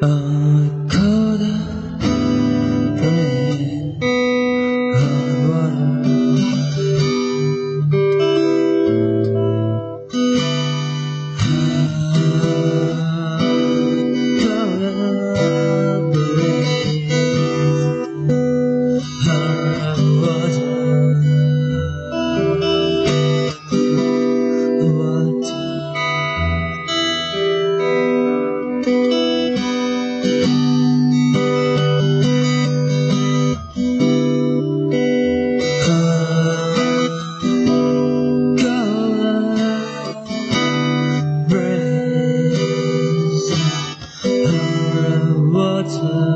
[0.00, 0.79] 啊。
[46.00, 46.29] Jesus.